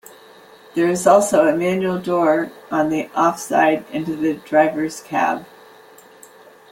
[0.73, 5.45] There is also a manual door on the offside into the driver's cab.